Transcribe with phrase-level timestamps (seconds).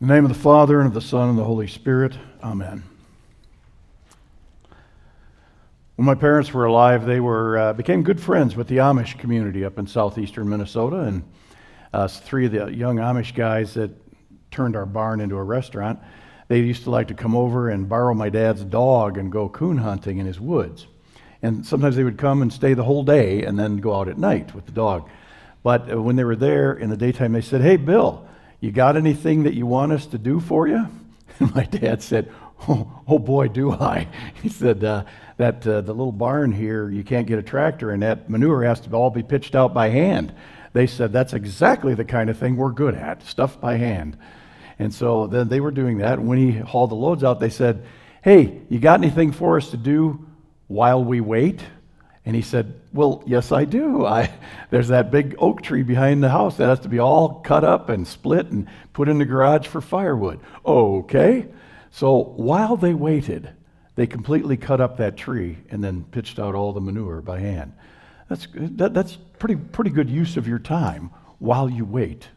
[0.00, 2.16] In the name of the Father, and of the Son, and of the Holy Spirit.
[2.42, 2.82] Amen.
[5.96, 9.62] When my parents were alive, they were, uh, became good friends with the Amish community
[9.62, 11.00] up in southeastern Minnesota.
[11.00, 11.22] And
[11.92, 13.90] uh, three of the young Amish guys that
[14.50, 16.00] turned our barn into a restaurant,
[16.48, 19.76] they used to like to come over and borrow my dad's dog and go coon
[19.76, 20.86] hunting in his woods.
[21.42, 24.16] And sometimes they would come and stay the whole day and then go out at
[24.16, 25.10] night with the dog.
[25.62, 28.26] But uh, when they were there in the daytime, they said, Hey, Bill,
[28.60, 30.86] you got anything that you want us to do for you?
[31.38, 32.30] And my dad said,
[32.68, 34.06] Oh, oh boy, do I.
[34.42, 35.04] He said, uh,
[35.38, 38.80] That uh, the little barn here, you can't get a tractor, and that manure has
[38.80, 40.34] to all be pitched out by hand.
[40.72, 44.18] They said, That's exactly the kind of thing we're good at, stuff by hand.
[44.78, 46.18] And so then they were doing that.
[46.18, 47.84] And when he hauled the loads out, they said,
[48.22, 50.26] Hey, you got anything for us to do
[50.68, 51.62] while we wait?
[52.24, 54.04] And he said, Well, yes, I do.
[54.04, 54.30] I,
[54.70, 57.88] there's that big oak tree behind the house that has to be all cut up
[57.88, 60.40] and split and put in the garage for firewood.
[60.64, 61.46] Okay.
[61.90, 63.50] So while they waited,
[63.96, 67.72] they completely cut up that tree and then pitched out all the manure by hand.
[68.28, 72.28] That's, that, that's pretty, pretty good use of your time while you wait.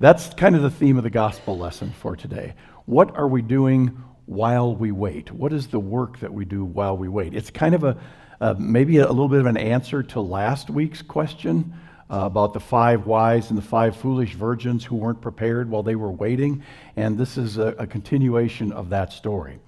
[0.00, 2.54] That's kind of the theme of the gospel lesson for today.
[2.86, 5.30] What are we doing while we wait?
[5.30, 7.34] What is the work that we do while we wait?
[7.34, 7.96] It's kind of a
[8.40, 11.74] uh, maybe a, a, little bit of an answer to last week's question
[12.10, 15.94] uh, about the five wise and the five foolish virgins who weren't prepared while they
[15.94, 16.62] were waiting.
[16.96, 19.58] And this is a, a continuation of that story.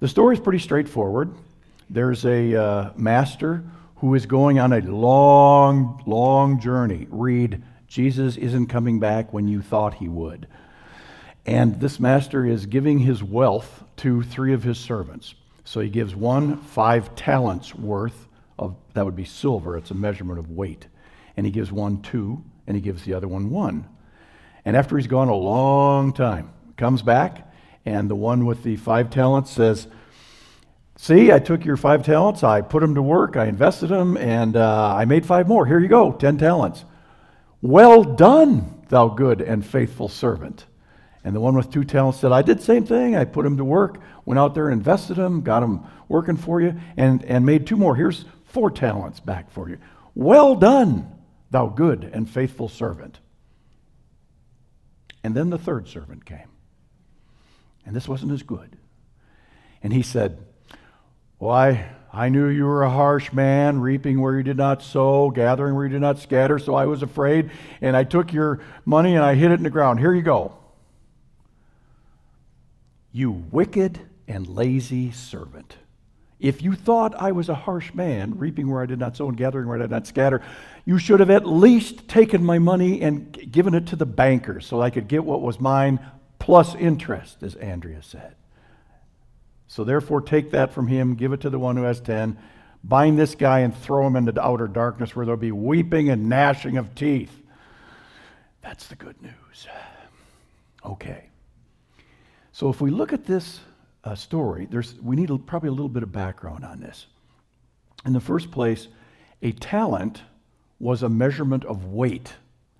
[0.00, 1.34] The story is pretty straightforward.
[1.90, 3.64] There's a uh, master
[3.96, 7.06] who is going on a long, long journey.
[7.10, 10.46] Read, Jesus isn't coming back when you thought he would.
[11.46, 15.34] And this master is giving his wealth to three of his servants.
[15.66, 20.38] So he gives one five talents worth of, that would be silver, it's a measurement
[20.38, 20.86] of weight.
[21.36, 23.88] And he gives one two, and he gives the other one one.
[24.64, 27.52] And after he's gone a long time, comes back,
[27.84, 29.88] and the one with the five talents says,
[30.98, 34.56] See, I took your five talents, I put them to work, I invested them, and
[34.56, 35.66] uh, I made five more.
[35.66, 36.84] Here you go, ten talents.
[37.60, 40.64] Well done, thou good and faithful servant.
[41.26, 43.16] And the one with two talents said, I did the same thing.
[43.16, 46.60] I put him to work, went out there, and invested him, got him working for
[46.60, 47.96] you, and, and made two more.
[47.96, 49.78] Here's four talents back for you.
[50.14, 51.12] Well done,
[51.50, 53.18] thou good and faithful servant.
[55.24, 56.48] And then the third servant came.
[57.84, 58.78] And this wasn't as good.
[59.82, 60.38] And he said,
[61.38, 65.74] Why, I knew you were a harsh man, reaping where you did not sow, gathering
[65.74, 67.50] where you did not scatter, so I was afraid,
[67.80, 69.98] and I took your money and I hid it in the ground.
[69.98, 70.56] Here you go.
[73.16, 75.78] You wicked and lazy servant.
[76.38, 79.38] If you thought I was a harsh man, reaping where I did not sow and
[79.38, 80.42] gathering where I did not scatter,
[80.84, 84.82] you should have at least taken my money and given it to the banker so
[84.82, 85.98] I could get what was mine
[86.38, 88.34] plus interest, as Andrea said.
[89.66, 92.36] So therefore, take that from him, give it to the one who has ten,
[92.84, 96.28] bind this guy and throw him into the outer darkness where there'll be weeping and
[96.28, 97.32] gnashing of teeth.
[98.60, 99.66] That's the good news.
[100.84, 101.30] Okay.
[102.56, 103.60] So if we look at this
[104.02, 107.06] uh, story, there's, we need a, probably a little bit of background on this.
[108.06, 108.88] In the first place,
[109.42, 110.22] a talent
[110.78, 112.32] was a measurement of weight.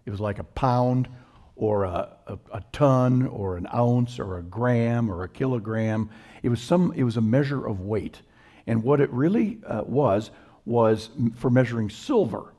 [0.06, 1.10] It was like a pound
[1.56, 6.08] or a, a, a, ton or an ounce or a gram or a kilogram.
[6.42, 8.22] It was, some, it was a measure of weight.
[8.66, 10.30] And what it really uh, was,
[10.64, 12.54] was for measuring silver.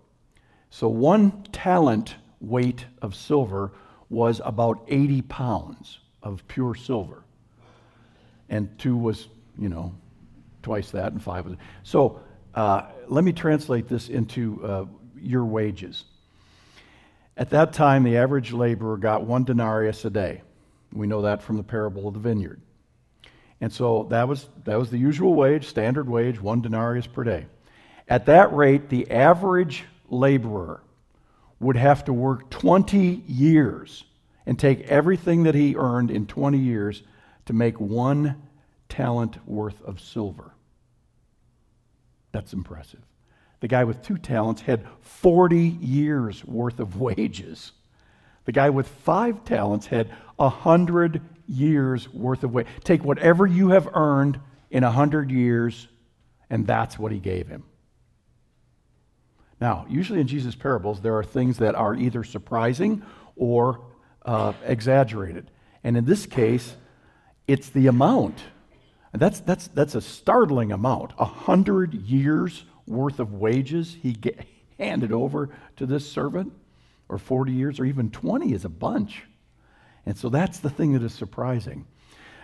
[0.70, 3.72] So one talent weight of silver
[4.08, 7.24] was about 80 pounds of pure silver.
[8.50, 9.94] And two was, you know,
[10.64, 11.56] twice that, and five was.
[11.84, 12.22] So
[12.56, 14.86] uh, let me translate this into uh,
[15.20, 16.06] your wages.
[17.36, 20.42] At that time, the average laborer got one denarius a day.
[20.92, 22.62] We know that from the parable of the vineyard.
[23.62, 27.46] And so that was, that was the usual wage, standard wage, one denarius per day.
[28.08, 30.82] At that rate, the average laborer
[31.60, 34.04] would have to work 20 years
[34.47, 37.04] and take everything that he earned in 20 years
[37.45, 38.42] to make one
[38.88, 40.54] talent worth of silver.
[42.31, 43.01] That's impressive.
[43.60, 47.74] The guy with two talents had 40 years worth of wages.
[48.45, 51.19] The guy with five talents had 100
[51.50, 52.72] years worth of wages.
[52.86, 54.39] Take whatever you have earned
[54.72, 55.89] in 100 years,
[56.50, 57.66] and that's what he gave him.
[59.60, 63.04] Now, usually in Jesus' parables, there are things that are either surprising
[63.36, 63.81] or
[64.27, 65.50] uh, exaggerated.
[65.83, 66.75] And in this case,
[67.47, 68.44] it's the amount.
[69.13, 71.13] And that's, that's, that's a startling amount.
[71.18, 74.45] A hundred years worth of wages he get,
[74.77, 76.53] handed over to this servant,
[77.09, 79.24] or 40 years, or even 20 is a bunch.
[80.06, 81.85] And so that's the thing that is surprising.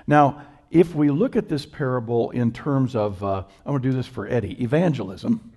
[0.08, 0.42] Now,
[0.72, 4.08] if we look at this parable in terms of, uh, I'm going to do this
[4.08, 5.52] for Eddie, evangelism,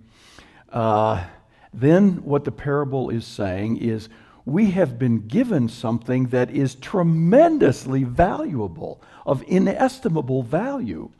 [0.72, 1.24] uh,
[1.72, 4.08] then what the parable is saying is
[4.46, 11.10] we have been given something that is tremendously valuable, of inestimable value,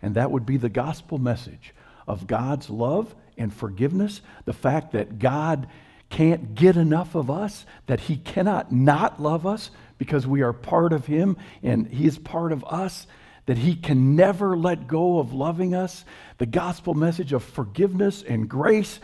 [0.00, 1.74] and that would be the gospel message
[2.06, 5.66] of God's love and forgiveness, the fact that God
[6.10, 10.92] can't get enough of us, that He cannot not love us because we are part
[10.92, 13.08] of Him and He is part of us
[13.46, 16.04] that He can never let go of loving us,
[16.38, 19.00] the gospel message of forgiveness and grace.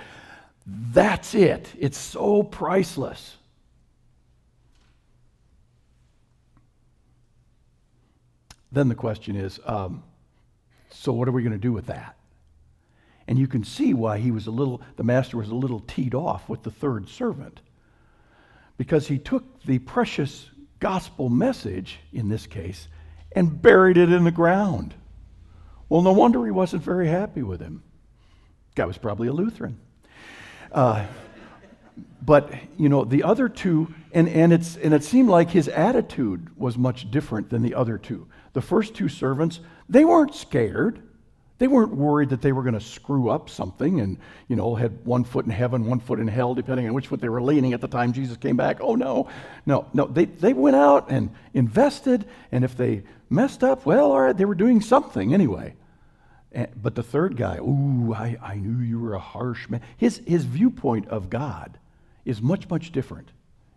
[0.66, 1.68] That's it.
[1.76, 3.38] It's so priceless.
[8.72, 10.02] Then the question is um,
[10.90, 12.16] so, what are we going to do with that?
[13.26, 16.14] And you can see why he was a little, the master was a little teed
[16.14, 17.60] off with the third servant.
[18.76, 22.88] Because he took the precious gospel message, in this case,
[23.32, 24.94] and buried it in the ground.
[25.88, 27.82] Well, no wonder he wasn't very happy with him.
[28.74, 29.78] Guy was probably a Lutheran.
[30.72, 31.06] Uh,
[32.22, 36.48] but you know the other two, and, and it's and it seemed like his attitude
[36.56, 38.26] was much different than the other two.
[38.52, 41.00] The first two servants, they weren't scared.
[41.58, 44.18] They weren't worried that they were going to screw up something and,
[44.48, 47.20] you know, had one foot in heaven, one foot in hell, depending on which foot
[47.20, 48.78] they were leaning at the time Jesus came back.
[48.80, 49.28] Oh, no.
[49.64, 50.06] No, no.
[50.06, 54.44] They, they went out and invested, and if they messed up, well, all right, they
[54.44, 55.76] were doing something anyway.
[56.50, 59.82] And, but the third guy, ooh, I, I knew you were a harsh man.
[59.96, 61.78] His, his viewpoint of God
[62.24, 63.30] is much, much different,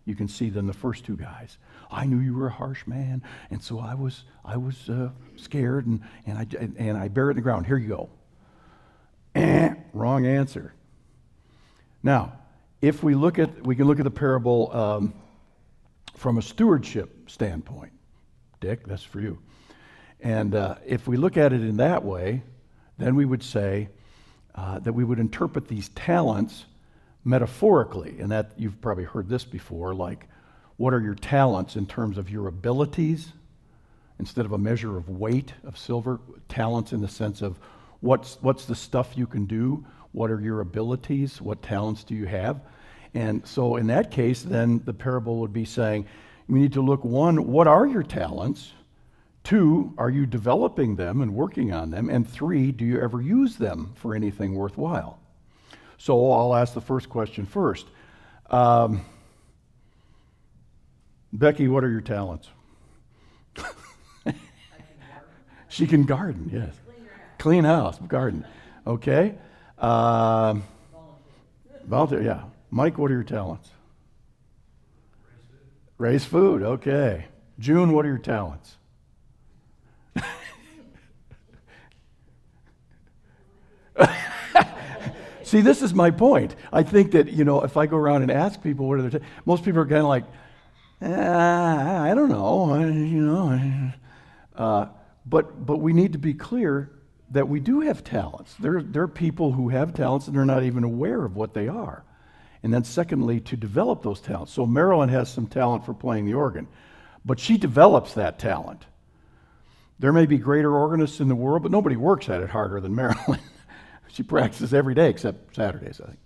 [0.06, 1.58] you can see, than the first two guys.
[1.90, 5.86] I knew you were a harsh man, and so I was, I was uh, scared,
[5.86, 6.46] and, and, I,
[6.78, 7.66] and I buried it in the ground.
[7.66, 8.08] Here you go.
[9.34, 10.72] Eh, wrong answer.
[12.02, 12.38] Now,
[12.80, 15.14] if we look at, we can look at the parable um,
[16.14, 17.92] from a stewardship standpoint.
[18.60, 19.38] Dick, that's for you.
[20.20, 22.42] And uh, if we look at it in that way,
[22.96, 23.88] then we would say
[24.54, 26.64] uh, that we would interpret these talents
[27.26, 30.28] metaphorically, and that you've probably heard this before, like
[30.76, 33.32] what are your talents in terms of your abilities?
[34.18, 37.58] Instead of a measure of weight of silver, talents in the sense of
[38.00, 39.84] what's, what's the stuff you can do?
[40.12, 41.42] What are your abilities?
[41.42, 42.60] What talents do you have?
[43.12, 46.06] And so, in that case, then the parable would be saying,
[46.48, 48.72] we need to look one, what are your talents?
[49.42, 52.08] Two, are you developing them and working on them?
[52.08, 55.18] And three, do you ever use them for anything worthwhile?
[55.98, 57.86] So I'll ask the first question first.
[58.50, 59.04] Um,
[61.32, 62.48] Becky, what are your talents?
[65.68, 66.74] she can garden, yes.
[67.38, 68.46] Clean house, garden.
[68.86, 69.34] Okay.
[69.78, 70.62] Um,
[71.84, 72.44] volunteer, yeah.
[72.70, 73.70] Mike, what are your talents?
[75.98, 76.62] Raise food.
[76.62, 77.26] Okay.
[77.58, 78.76] June, what are your talents?
[85.46, 86.56] See, this is my point.
[86.72, 89.20] I think that, you know, if I go around and ask people what are their,
[89.20, 90.24] ta- most people are kind of like,
[91.00, 93.92] uh, I don't know, I, you know.
[94.56, 94.86] Uh,
[95.24, 96.90] but, but we need to be clear
[97.30, 98.56] that we do have talents.
[98.58, 101.68] There, there are people who have talents and they're not even aware of what they
[101.68, 102.02] are.
[102.64, 104.52] And then, secondly, to develop those talents.
[104.52, 106.66] So, Marilyn has some talent for playing the organ,
[107.24, 108.84] but she develops that talent.
[110.00, 112.96] There may be greater organists in the world, but nobody works at it harder than
[112.96, 113.38] Marilyn.
[114.16, 116.18] she practices every day except Saturdays, I think.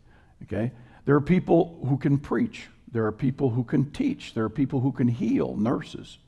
[0.45, 0.73] Okay?
[1.05, 4.35] There are people who can preach there are people who can teach.
[4.35, 6.19] There are people who can heal, nurses.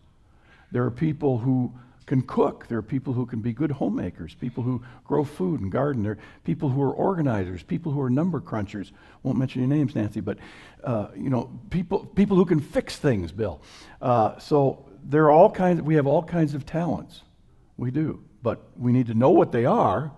[0.70, 1.72] There are people who
[2.06, 2.66] can cook.
[2.68, 6.02] There are people who can be good homemakers, people who grow food and garden.
[6.02, 8.90] There are people who are organizers, people who are number crunchers.
[9.22, 10.38] Won't mention your names, Nancy, but
[10.84, 13.60] uh, you know, people people who can fix things, Bill.
[14.00, 15.82] Uh, so there are all kinds.
[15.82, 17.22] We have all kinds of talents.
[17.76, 20.12] We do, but we need to know what they are,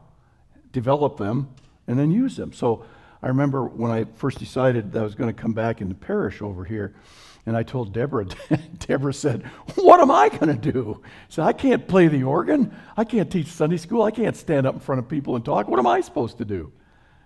[0.75, 1.49] develop them,
[1.87, 2.53] and then use them.
[2.53, 2.85] So
[3.23, 6.43] I remember when I first decided that I was going to come back into parish
[6.43, 6.95] over here,
[7.47, 8.27] and I told Deborah,
[8.81, 9.45] Deborah said,
[9.77, 11.03] What am I going to do?
[11.29, 12.75] Said, I can't play the organ.
[12.97, 14.03] I can't teach Sunday school.
[14.03, 15.69] I can't stand up in front of people and talk.
[15.69, 16.73] What am I supposed to do?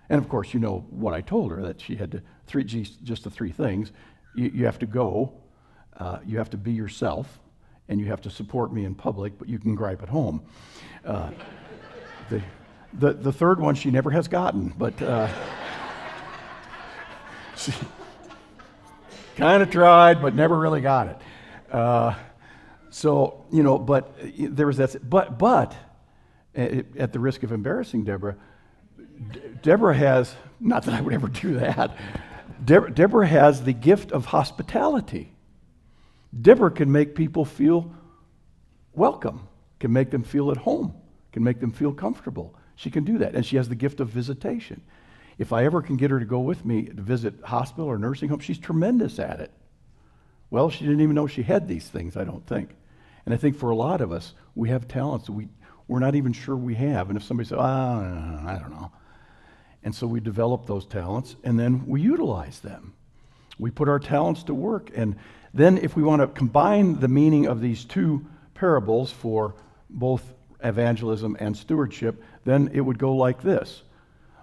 [0.09, 3.23] And of course, you know what I told her that she had to, three, just
[3.23, 3.91] the three things.
[4.35, 5.33] You, you have to go,
[5.97, 7.39] uh, you have to be yourself,
[7.87, 10.41] and you have to support me in public, but you can gripe at home.
[11.05, 11.31] Uh,
[12.29, 12.41] the,
[12.93, 15.01] the, the third one she never has gotten, but.
[15.01, 15.27] Uh,
[17.55, 17.73] she
[19.35, 21.17] kind of tried, but never really got it.
[21.73, 22.15] Uh,
[22.89, 25.09] so, you know, but there was that.
[25.09, 25.75] But, but
[26.55, 28.35] at the risk of embarrassing Deborah,
[29.61, 31.97] Deborah has, not that I would ever do that,
[32.65, 35.33] Deborah has the gift of hospitality.
[36.41, 37.93] Deborah can make people feel
[38.93, 39.47] welcome,
[39.79, 40.93] can make them feel at home,
[41.31, 42.55] can make them feel comfortable.
[42.79, 43.35] She can do that.
[43.35, 44.79] And she has the gift of visitation.
[45.37, 48.29] If I ever can get her to go with me to visit hospital or nursing
[48.29, 49.51] home, she's tremendous at it.
[50.49, 52.69] Well, she didn't even know she had these things, I don't think.
[53.25, 55.49] And I think for a lot of us, we have talents we,
[55.89, 57.09] we're not even sure we have.
[57.09, 58.93] And if somebody says, ah, I don't know.
[59.83, 62.93] And so we develop those talents and then we utilize them.
[63.57, 64.89] We put our talents to work.
[64.95, 65.17] And
[65.53, 69.55] then, if we want to combine the meaning of these two parables for
[69.89, 70.33] both
[70.63, 73.83] evangelism and stewardship, then it would go like this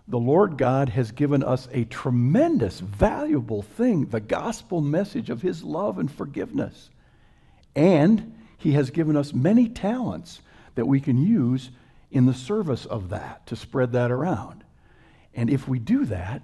[0.09, 5.63] The Lord God has given us a tremendous, valuable thing the gospel message of His
[5.63, 6.91] love and forgiveness.
[7.75, 10.41] And He has given us many talents
[10.75, 11.71] that we can use
[12.11, 14.65] in the service of that to spread that around.
[15.35, 16.43] And if we do that,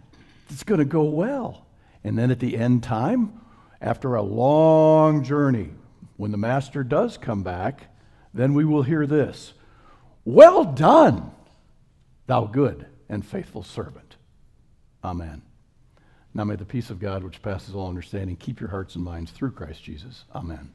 [0.50, 1.66] it's going to go well.
[2.04, 3.40] And then at the end time,
[3.80, 5.70] after a long journey,
[6.16, 7.88] when the master does come back,
[8.34, 9.54] then we will hear this
[10.24, 11.30] Well done,
[12.26, 14.16] thou good and faithful servant.
[15.02, 15.42] Amen.
[16.34, 19.32] Now may the peace of God, which passes all understanding, keep your hearts and minds
[19.32, 20.24] through Christ Jesus.
[20.34, 20.72] Amen.